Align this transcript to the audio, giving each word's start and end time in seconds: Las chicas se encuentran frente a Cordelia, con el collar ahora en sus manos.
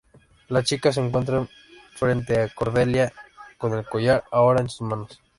Las 0.47 0.65
chicas 0.65 0.95
se 0.95 1.01
encuentran 1.05 1.47
frente 1.93 2.41
a 2.41 2.47
Cordelia, 2.49 3.13
con 3.59 3.75
el 3.75 3.85
collar 3.85 4.23
ahora 4.31 4.59
en 4.61 4.67
sus 4.67 4.81
manos. 4.81 5.21